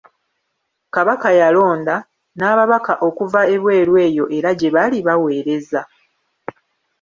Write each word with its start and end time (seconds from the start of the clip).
Kabaka 0.93 1.29
yalonda, 1.41 1.95
n’ababaka 2.37 2.93
okuva 3.07 3.41
ebweru 3.55 3.93
eyo 4.05 4.25
era 4.37 4.49
gye 4.59 4.69
bali 4.75 4.97
baweereza. 5.07 5.81